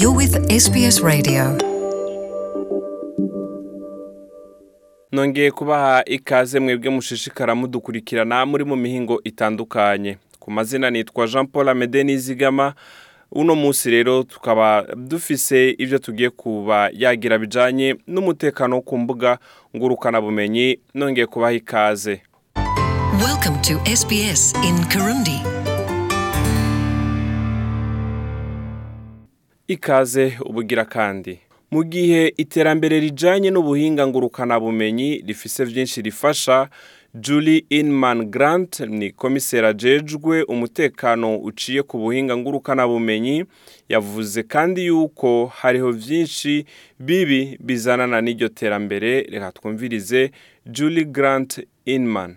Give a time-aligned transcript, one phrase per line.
[0.00, 1.56] You're with SBS Radio.
[5.12, 11.68] nongeye kubaha ikaze mwebwe mushishikara mudukurikirana muri mu mihingo itandukanye ku mazina nitwa jean paul
[11.68, 12.74] amede nizigama
[13.32, 19.38] uno munsi rero tukaba dufise ibyo tugiye kuba yagira bijyanye n'umutekano wo ku mbuga
[19.76, 22.22] ngurukana bumenyi nongeye kubaha ikaze
[23.26, 25.55] Welcome to SBS in Kirundi.
[29.74, 31.32] ikaze ubugira kandi
[31.72, 36.56] mu gihe iterambere rijyanye n'ubuhinga ngurukanabumenyi rifise byinshi rifasha
[37.24, 43.44] Julie Inman Grant ni komiseri ajejwe umutekano uciye ku buhinga ngurukanabumenyi
[43.88, 46.64] yavuze kandi yuko hariho byinshi
[47.00, 50.30] bibi bizanana n'iryo terambere reka twumvirize
[50.66, 51.52] Julie Grant
[51.86, 52.36] Inman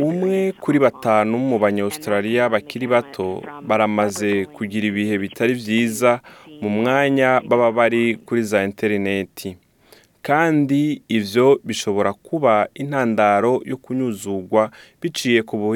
[0.00, 3.28] umwe kuri batanu mu banyaustraliya bakiri bato
[3.68, 6.20] baramaze kugira ibihe bitari byiza
[6.62, 9.56] mu mwanya baba bari kuri za interineti
[10.22, 14.70] kandi ibyo bishobora kuba intandaro yo kunyuzugwa
[15.00, 15.74] biciye ku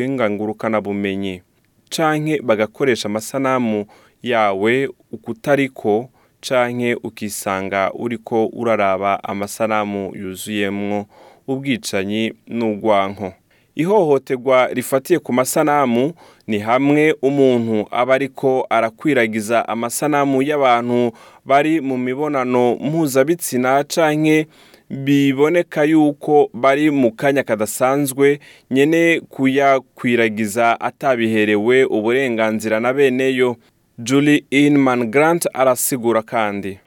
[0.71, 1.43] na bumenyi.
[1.91, 3.87] canke bagakoresha amasanamu
[4.23, 4.73] yawe
[5.13, 11.07] ukutariko canke ukisanga uriko uraraba amasanamu yuzuyemwo
[11.51, 13.35] ubwicanyi n'urwanko
[13.77, 16.13] ihohoterwa rifatiye ku masanamu
[16.47, 21.13] ni hamwe umuntu aba ariko arakwiragiza amasanamu y'abantu
[21.45, 24.47] bari mu mibonano mpuzabitsina canke
[24.89, 28.39] biboneka yuko bari mu kanya kadasanzwe
[28.71, 33.57] nyene kuyakwiragiza atabiherewe uburenganzira na beneyo
[33.99, 36.79] Julie Inman Grant arasigura kandi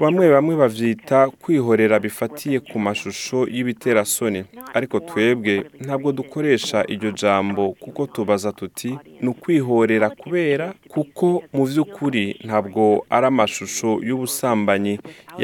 [0.00, 4.40] bamwe bamwe babyita kwihorera bifatiye ku mashusho y'ibiterasoni
[4.76, 8.90] ariko twebwe ntabwo dukoresha iryo jambo kuko tubaza tuti
[9.22, 12.84] ni ukwihorera kubera kuko mu by'ukuri ntabwo
[13.16, 14.94] ari amashusho y'ubusambanyi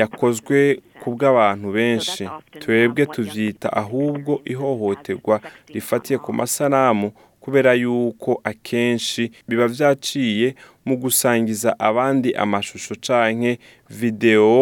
[0.01, 0.59] yakozwe
[1.01, 2.23] ku bw'abantu benshi
[2.63, 5.37] twebwe tubyita ahubwo ihohoterwa
[5.75, 7.09] rifatiye ku masanamu
[7.45, 10.47] kubera yuko akenshi biba byaciye
[10.87, 13.53] mu gusangiza abandi amashusho canke
[14.01, 14.61] videwo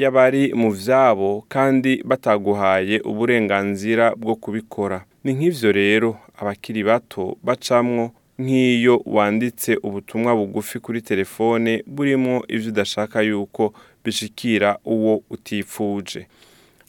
[0.00, 6.08] y'abari mu byabo kandi bataguhaye uburenganzira bwo kubikora ni nk’ibyo rero
[6.40, 8.04] abakiri bato bacamwo
[8.42, 13.62] nk'iyo wanditse ubutumwa bugufi kuri telefone burimo ivyo udashaka yuko
[14.04, 16.20] bishikira uwo utifuje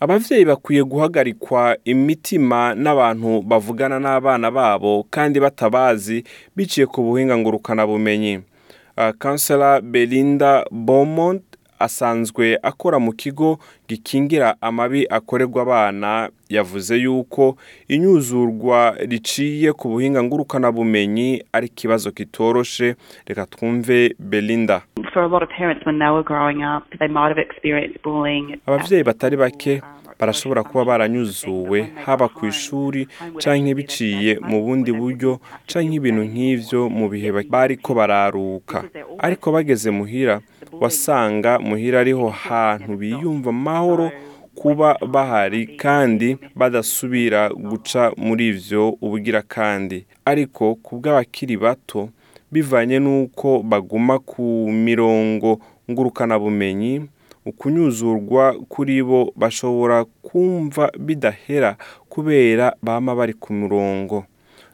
[0.04, 6.18] ababyeyi bakwiye guhagarikwa imitima n'abantu bavugana n'abana babo kandi batabazi
[6.56, 8.34] biciye ku buhinga ngurukanabumenyi
[9.22, 10.52] kansera ah, belinda
[10.86, 11.44] bomont
[11.80, 16.12] asanzwe akora mu kigo gikingira amabi akorerwa abana
[16.56, 17.44] yavuze yuko
[17.94, 18.80] inyuzurwa
[19.10, 22.88] riciye ku buhinga ngurukanabumenyi ari ikibazo kitoroshe
[23.28, 24.78] reka twumve belinda
[28.68, 29.74] ababyeyi batari bake
[30.20, 33.08] barashobora kuba baranyuzuwe haba ku ishuri
[33.42, 35.32] cyangwa biciye mu bundi buryo
[35.70, 38.78] cyangwa ibintu nk'ibyo mu bihe bari ko bararuka
[39.26, 40.36] ariko bageze muhira
[40.82, 44.08] wasanga muhira ariho hantu biyumva amahoro
[44.60, 49.98] kuba bahari kandi badasubira guca muri ibyo ubugira kandi
[50.32, 52.02] ariko ku bw'abakiri bato
[52.54, 54.46] bivanye n'uko baguma ku
[54.88, 55.50] mirongo
[55.90, 56.94] ngurukanabumenyi
[57.46, 61.76] ukunyuzurwa kuri bo bashobora kumva bidahera
[62.10, 64.26] kubera bama bari ku murongo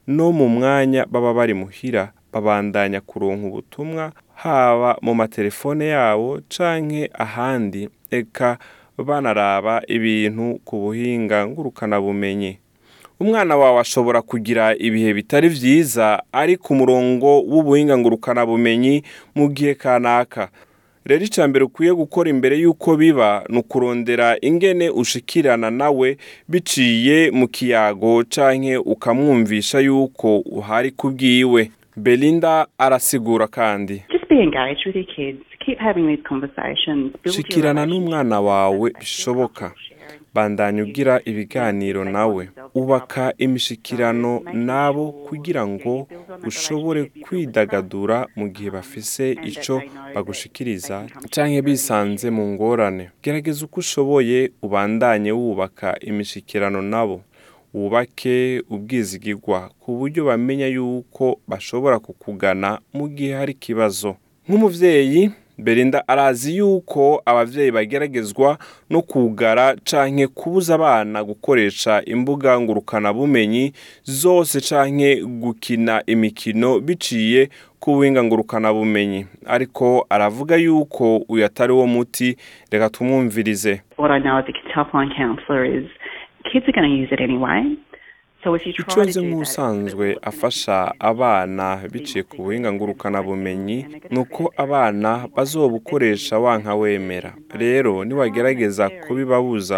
[0.07, 7.89] no mu mwanya baba bari muhira babandanya kuronka ubutumwa haba mu matelefone yabo canke ahandi
[8.11, 8.57] eka
[8.97, 12.53] banaraba ibintu ku buhinga ngurukanabumenyi
[13.21, 18.95] umwana wawe ashobora kugira ibihe bitari byiza, ari ku murongo w'ubuhinga ngurukanabumenyi
[19.37, 20.43] mu gihe kanaka
[21.09, 26.09] rero icambere ukwiye gukora imbere y'uko biba ni ukurondera ingene ushikirana nawe
[26.51, 33.95] biciye mu kiyago canke ukamwumvisha yuko uhari kubwiwe belinda arasigura kandi
[37.41, 39.71] shikirana n'umwana wawe bishoboka
[40.33, 42.43] bandanya ugira ibiganiro nawe
[42.81, 44.31] ubaka imishikirano
[44.69, 45.93] nabo kugira ngo
[46.49, 49.75] ushobore kwidagadura mu gihe bafise icyo
[50.13, 50.95] bagushikiriza
[51.33, 57.17] cyangwa bisanze mu ngorane gerageza uko ushoboye ubandanye wubaka imishikirano nabo
[57.77, 58.35] wubake
[58.73, 64.09] ubwizigigwa ku buryo bamenya yuko bashobora kukugana mu gihe hari ikibazo
[64.45, 65.21] nk'umubyeyi
[65.63, 68.57] Belinda arazi yuko ababyeyi bageragezwa
[68.89, 72.57] no kugara canke kubuza abana gukoresha imbuga
[73.15, 73.73] bumenyi
[74.03, 78.23] zose canke gukina imikino biciye ku buhinga
[78.73, 79.25] bumenyi.
[79.47, 82.37] ariko aravuga yuko uyu atari wo muti
[82.71, 83.81] reka tumwumvirize
[88.65, 88.83] icyo
[89.21, 90.77] nk'usanzwe afasha
[91.11, 93.79] abana biciye ku buhinga ngurukanabumenyi
[94.13, 97.31] ni uko abana bazobukoresha wankawemera.
[97.63, 99.77] rero nibagerageza kubibabuza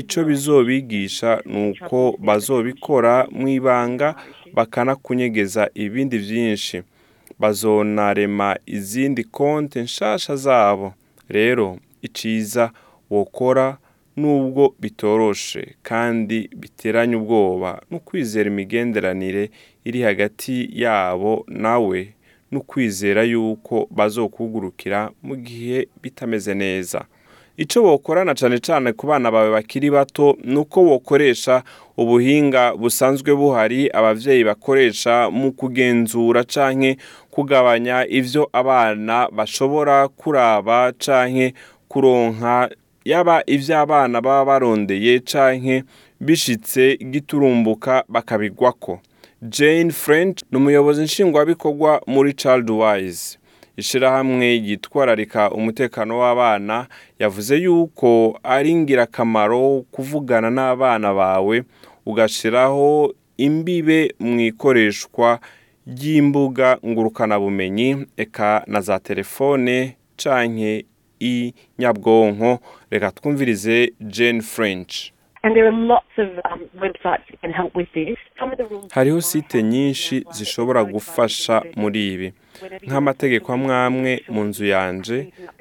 [0.00, 4.08] icyo bizobigisha ni uko bazobikora mu ibanga
[4.56, 6.76] bakanakunyegeza ibindi byinshi
[7.40, 10.86] bazonarema izindi konti nshasha zabo
[11.36, 11.66] rero
[12.06, 12.64] icyiza
[13.12, 13.66] wokora
[14.16, 19.50] nubwo bitoroshe kandi biteranye ubwoba no kwizera imigenderanire
[19.88, 21.32] iri hagati yabo
[21.64, 22.00] nawe
[22.52, 27.00] no kwizera yuko bazokugurukira mu gihe bitameze neza
[27.62, 31.54] icyo bokorana cyane cyane ku bana bawe bakiri bato ni uko bokoresha
[32.00, 36.90] ubuhinga busanzwe buhari ababyeyi bakoresha mu kugenzura cyangwa
[37.34, 41.46] kugabanya ibyo abana bashobora kuraba cyangwa
[41.90, 42.52] kuronka
[43.06, 43.42] yaba
[43.76, 45.84] abana baba barondeye canke
[46.20, 49.00] bishitse giturumbuka bakabigwako
[49.42, 53.38] jane french ni umuyobozi nshingwabikorwa muri child wise
[53.76, 56.86] ishyirahamwe ryitwararika umutekano w'abana
[57.18, 61.62] yavuze yuko ari ingirakamaro kuvugana n'abana bawe
[62.06, 63.14] ugashyiraho
[63.46, 65.38] imbibe mu ikoreshwa
[65.86, 70.84] ry'imbuga ngurukanabumenyi eka na za telefone canke
[71.20, 75.12] i nyabwonko reka twumvirize jane french
[75.44, 75.92] um,
[78.90, 82.28] hariho site nyinshi zishobora gufasha muri ibi
[82.86, 85.16] nk'amategeko amwe amwe mu nzu yanje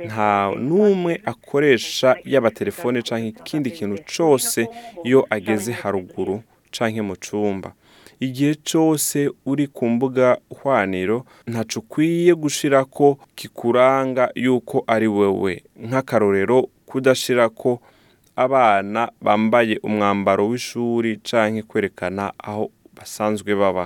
[0.08, 0.32] nta
[0.68, 4.60] n'umwe akoresha yaba telefone cyangwa ikindi kintu cyose
[5.08, 6.36] iyo ageze haruguru
[6.76, 7.70] cyangwa mu cyumba
[8.20, 15.54] igihe cyose uri ku mbuga hwaniro ntacu ukwiye gushira ko kikuranga yuko ari wowe
[15.88, 16.58] nk'akarorero
[16.90, 17.72] kudashira ko
[18.46, 22.64] abana bambaye umwambaro w'ishuri canke kwerekana aho
[22.96, 23.86] basanzwe baba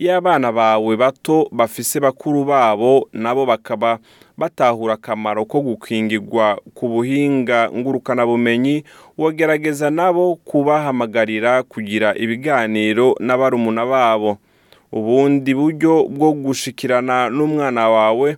[0.00, 3.98] iyo abana bawe bato bafise bakuru babo nabo bakaba
[4.40, 8.80] batahura akamaro ko gukingirwa ku buhinga ngurukanabumenyi
[9.20, 14.30] wogerageza nabo kubahamagarira kugira ibiganiro n’abarumuna babo
[14.92, 18.28] ubundi buryo bwo gushikirana n'umwana wawe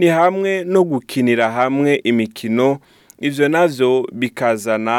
[0.00, 2.80] ni hamwe no gukinira hamwe imikino
[3.26, 3.90] ibyo nabyo
[4.20, 4.96] bikazana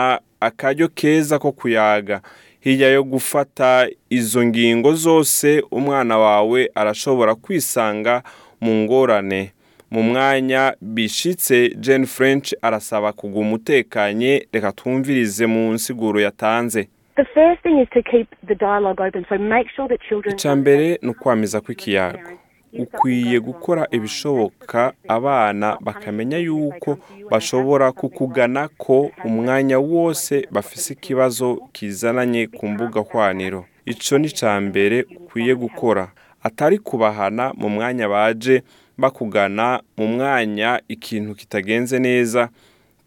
[0.47, 2.21] akaryo keza ko kuyaga
[2.61, 8.23] hirya yo gufata izo ngingo zose umwana wawe arashobora kwisanga
[8.61, 9.51] mu ngorane
[9.91, 16.81] mu mwanya bishitse Jane French arasaba kuguma utekanye reka twumvirize mu nsiguro yatanze
[20.33, 22.19] icya mbere ni ukwamiza kw'ikiyago
[22.79, 26.91] ukwiye gukora ibishoboka abana bakamenya yuko
[27.31, 28.97] bashobora kukugana ko
[29.27, 36.03] umwanya wose bafise ikibazo kizananye ku mbuga hwaniro icyo ni cya mbere ukwiye gukora
[36.47, 38.55] atari kubahana mu mwanya baje
[39.01, 42.49] bakugana mu mwanya ikintu kitagenze neza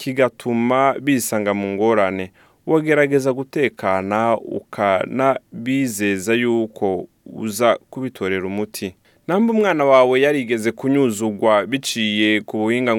[0.01, 2.27] kigatuma bisanga mu ngorane
[2.71, 7.07] wagerageza gutekana ukanabizeza yuko
[7.45, 8.89] uza kubitorera umuti
[9.29, 12.93] namba umwana wawe yarigeze kunyuzugwa biciye ku buhinga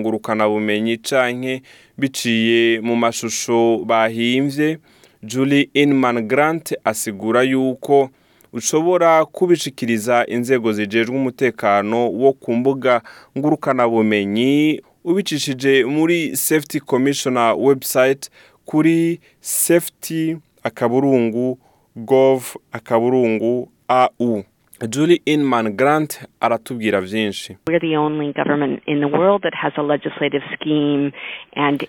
[0.50, 1.62] bumenyi canke
[1.98, 4.80] biciye mu mashusho bahimbye
[5.24, 8.10] Julie Inman Grant asigura yuko
[8.54, 13.02] ushobora kubishikiriza inzego zijejwe umutekano wo ku mbuga
[13.38, 18.30] ngurukanabumenyi ubicishije muri safety commissioner website
[18.66, 21.60] kuri safety akaburungu
[21.96, 22.42] gov
[22.72, 24.44] akaburungu au
[24.84, 27.58] Julie Inman Grant aratubwira byinshi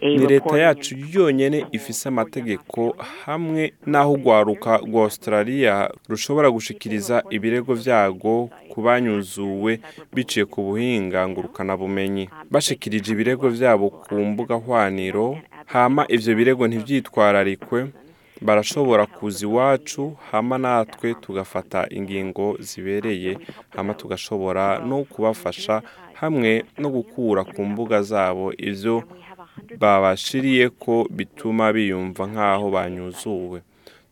[0.02, 5.74] ni leta yacu yonyine ifise amategeko hamwe n'aho urwaruka rwa australia
[6.08, 8.34] rushobora gushikiriza ibirego byago
[8.72, 9.72] kubanyuzuwe
[10.14, 15.26] biciye ku buhinga ngurukanabumenyi bashikirije ibirego byabo ku mbuga hwaniro
[15.74, 17.78] hama ivyo birego ntivyitwararikwe
[18.40, 23.38] barashobora kuza iwacu hama natwe tugafata ingingo zibereye
[23.70, 25.82] hama tugashobora no kubafasha
[26.20, 29.04] hamwe no gukura ku mbuga zabo ibyo
[29.80, 33.58] babashiriye ko bituma biyumva nk'aho banyuzuwe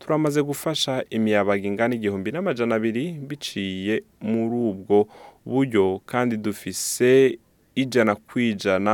[0.01, 3.95] turamaze gufasha imiyabaga ingana igihumbi n'amajana abiri biciye
[4.29, 4.97] muri ubwo
[5.45, 7.37] buryo kandi dufise
[7.77, 8.93] ijana ku ijana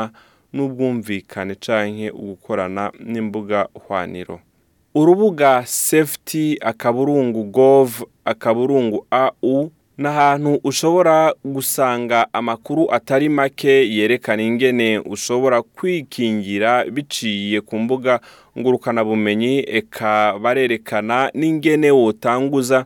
[0.56, 4.36] n'ubwumvikane canke ugukorana n'imbuga hwaniro
[4.96, 15.00] urubuga safety akaburungu GOv akaburungu au ni ahantu ushobora gusanga amakuru atari make yerekana ingene
[15.00, 18.20] ushobora kwikingira biciye ku mbuga
[18.60, 22.80] ngurukanabumenyi eka barerekana n'ingene wotanguza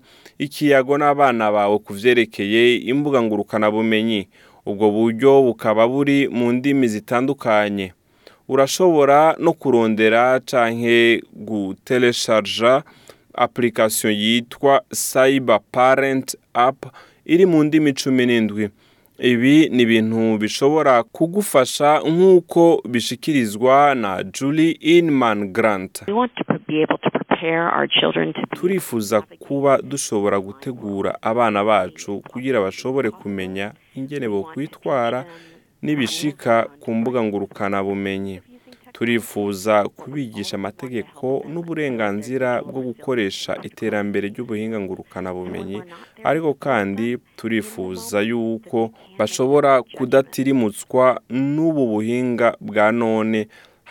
[0.45, 4.21] ikiyago n'abana bawe ku byerekeye imbuga ngurukanabumenyi
[4.69, 7.87] ubwo buryo bukaba buri mu ndimi zitandukanye
[8.47, 12.83] urashobora no kurondera canke gutelesharja
[13.33, 16.85] application yitwa cyber parent app
[17.25, 18.69] iri mu ndimi cumi n'indwi
[19.19, 26.03] ibi ni ibintu bishobora kugufasha nk'uko bishikirizwa na julie inman grant
[28.53, 35.25] turifuza kuba dushobora gutegura abana bacu kugira bashobore kumenya ingene bo kwitwara
[35.85, 38.35] n'ibishika ku mbuga ngurukana bumenyi
[38.95, 44.77] turifuza kubigisha amategeko n'uburenganzira bwo gukoresha iterambere ry'ubuhinga
[45.37, 45.77] bumenyi
[46.29, 47.05] ariko kandi
[47.39, 48.81] turifuza yuko
[49.17, 51.05] bashobora kudatirimutswa
[51.53, 53.39] n'ubu buhinga bwa none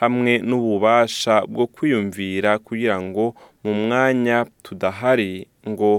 [0.00, 3.24] hamwe n'ububasha bwo kwiyumvira kugira ngo
[3.64, 4.36] mu mwanya
[4.66, 5.32] tudahari
[5.70, 5.90] ngo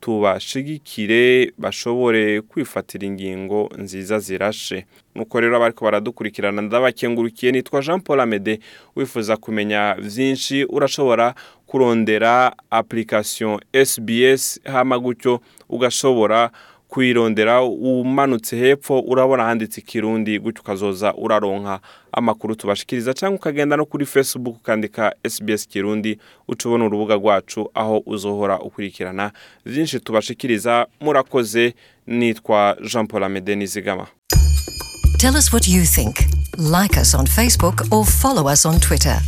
[0.00, 8.54] tubashigikire bashobore kwifatira ingingo nziza zirashe nuko rero abariko baradukurikirana ndabakenguruk'iye nitwa jean paul amede
[8.96, 11.34] wifuza kumenya byinshi urashobora
[11.68, 16.50] kurondera application sbs hama gutyo ugashobora
[16.90, 21.80] kuyirondera umanutse hepfo urabona handitse ikirundi gutyo ukazoza uraronka
[22.12, 26.18] amakuru tubashikiriza cyangwa ukagenda no kuri facebook ukandika sbs kirundi
[26.48, 29.30] ucubona urubuga rwacu aho uzohora ukurikirana
[29.66, 31.74] byinshi tubashikiriza murakoze
[32.06, 34.06] nitwa jean paul amede nizigama
[35.18, 36.16] Tell us what you think.
[36.56, 39.20] Like us on Facebook or follow us on Twitter.